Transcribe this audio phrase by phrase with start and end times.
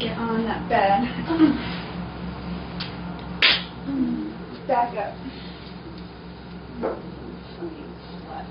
[0.00, 1.02] Get on that bed.
[4.66, 5.14] Back up.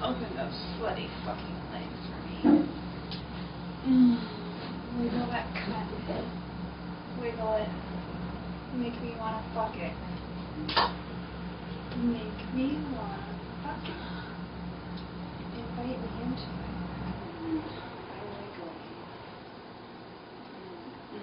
[0.04, 2.38] Open those sweaty fucking legs for me.
[3.88, 4.16] Mm.
[5.00, 5.90] Wiggle that cunt.
[7.20, 7.70] Wiggle it.
[8.76, 9.94] Make me wanna fuck it.
[11.98, 13.24] Make me wanna
[13.64, 13.96] fuck it.
[15.58, 17.66] Invite me into it.
[18.14, 18.86] By wiggling.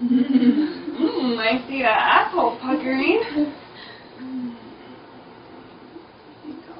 [0.02, 3.23] Mmm, I see that asshole puckering.
[6.66, 6.74] Go,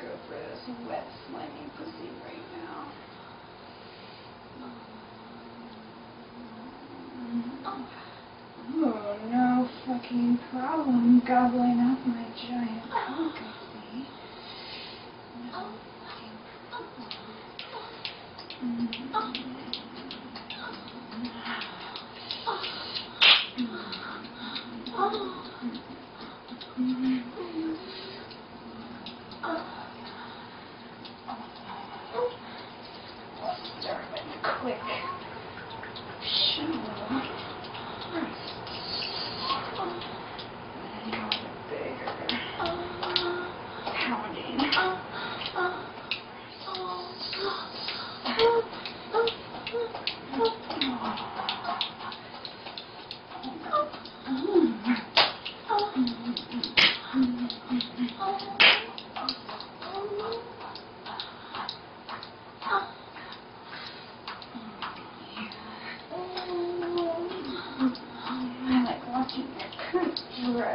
[0.00, 2.90] go for this wet, slimy pussy right now.
[8.76, 14.06] Oh, no fucking problem gobbling up my giant cock, I see.
[15.52, 15.60] No
[16.02, 16.34] fucking
[19.10, 19.43] Start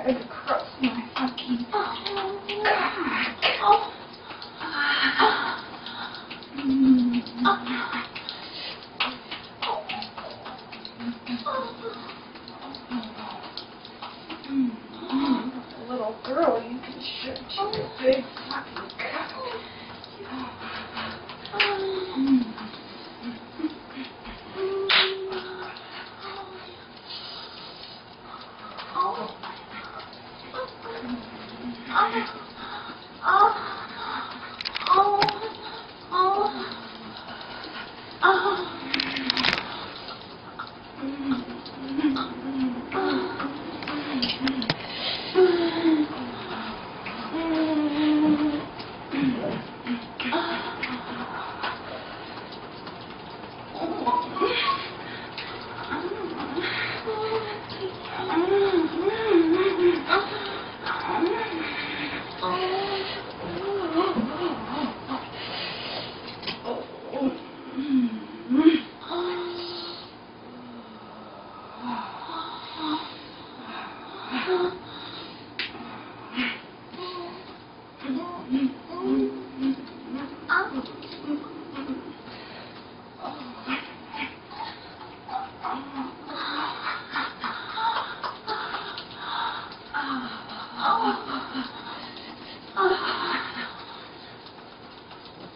[0.03, 0.29] drag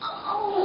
[0.03, 0.62] Back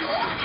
[0.00, 0.35] Oh,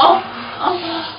[0.00, 1.17] Ah.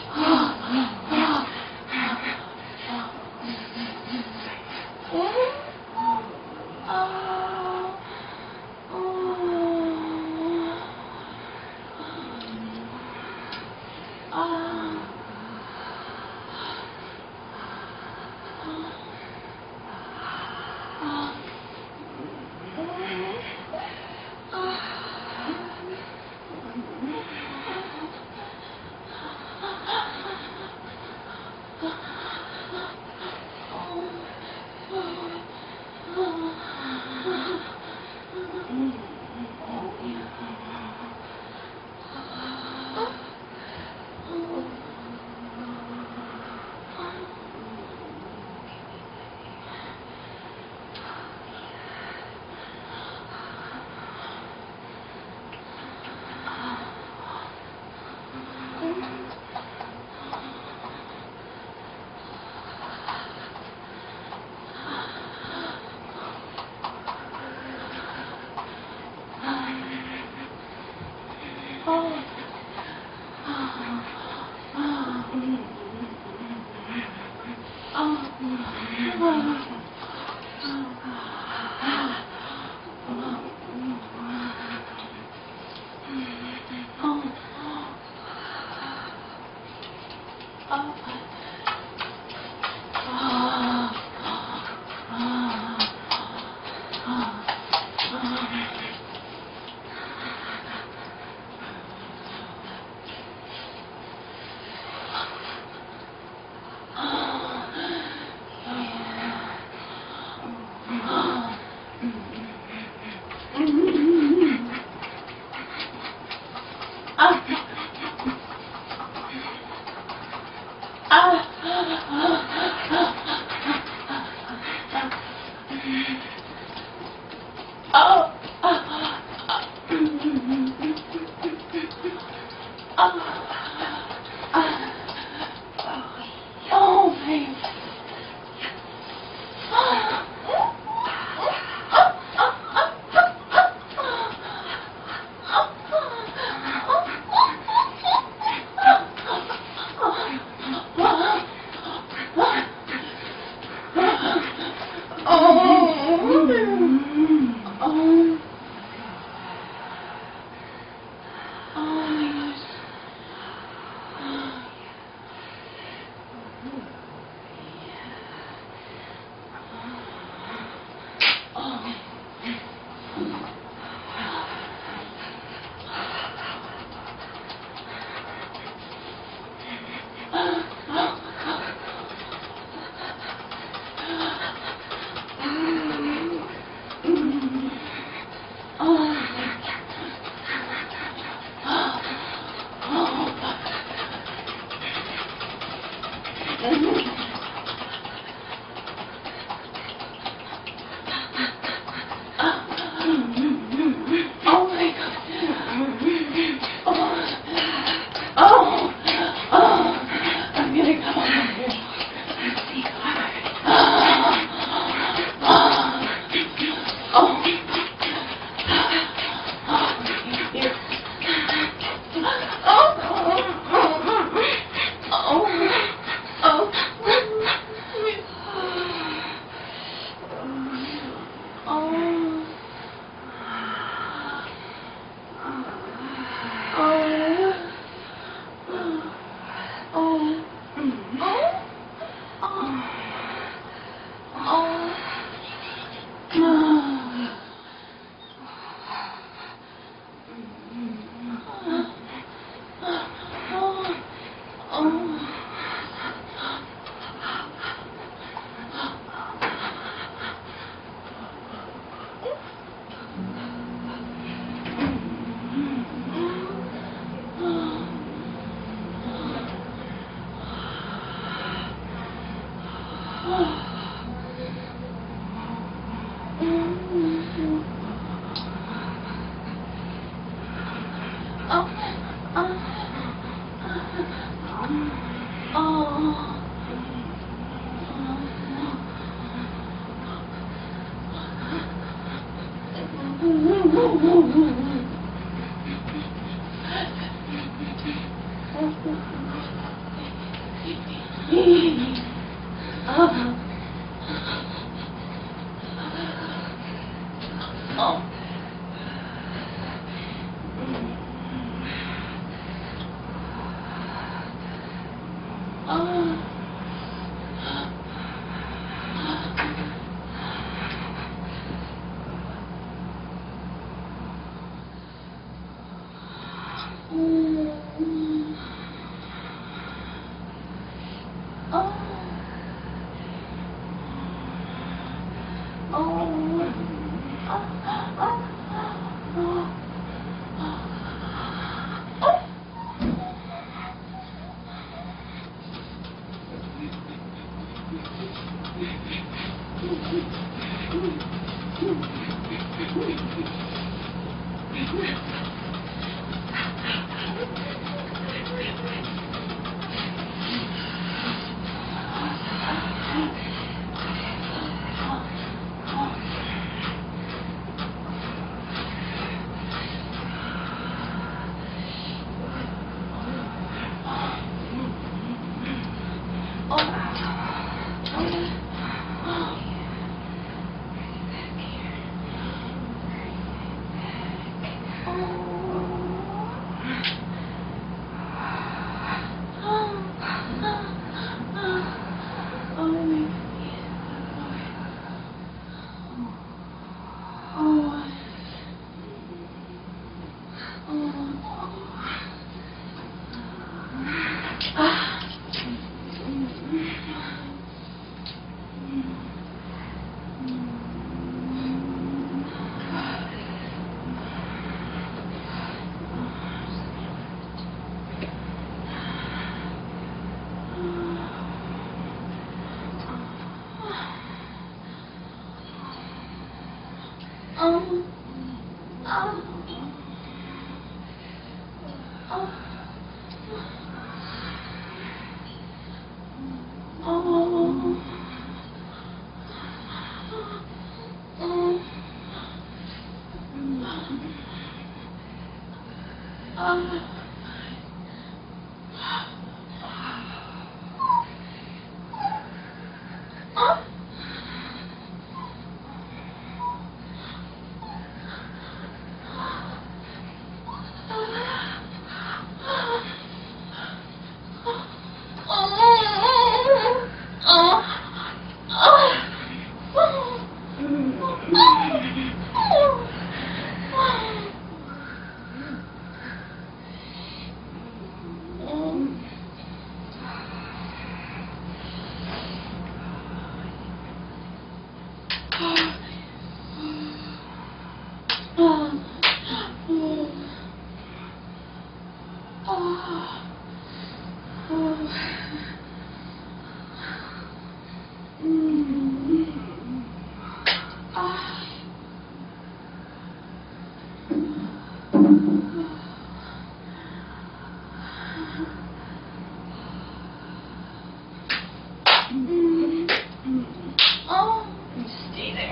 [446.39, 446.81] Um,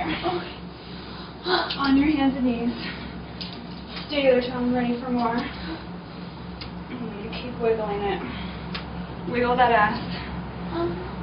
[0.08, 0.56] Okay.
[1.80, 2.72] On your hands and knees.
[4.08, 5.36] Stay to the tongue, ready for more.
[5.36, 8.22] And keep wiggling it.
[9.30, 11.17] Wiggle that ass.